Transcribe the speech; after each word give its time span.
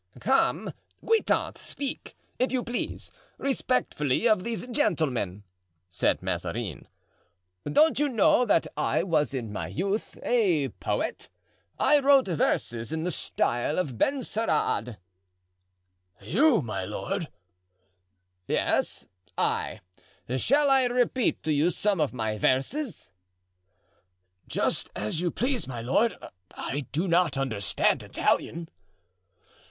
"Come, 0.19 0.73
Guitant, 1.05 1.59
speak, 1.59 2.15
if 2.39 2.51
you 2.51 2.63
please, 2.63 3.11
respectfully 3.37 4.27
of 4.27 4.43
these 4.43 4.65
gentlemen," 4.65 5.43
said 5.91 6.23
Mazarin; 6.23 6.87
"don't 7.71 7.99
you 7.99 8.09
know 8.09 8.43
that 8.43 8.65
I 8.75 9.03
was 9.03 9.35
in 9.35 9.53
my 9.53 9.67
youth 9.67 10.17
a 10.23 10.69
poet? 10.69 11.29
I 11.77 11.99
wrote 11.99 12.25
verses 12.29 12.91
in 12.91 13.03
the 13.03 13.11
style 13.11 13.77
of 13.77 13.99
Benserade——" 13.99 14.97
"You, 16.19 16.63
my 16.63 16.83
lord?" 16.83 17.27
"Yes, 18.47 19.05
I; 19.37 19.81
shall 20.37 20.71
I 20.71 20.85
repeat 20.85 21.43
to 21.43 21.53
you 21.53 21.69
some 21.69 22.01
of 22.01 22.11
my 22.11 22.39
verses?" 22.39 23.11
"Just 24.47 24.89
as 24.95 25.21
you 25.21 25.29
please, 25.29 25.67
my 25.67 25.83
lord. 25.83 26.15
I 26.55 26.87
do 26.91 27.07
not 27.07 27.37
understand 27.37 28.01
Italian." 28.01 28.67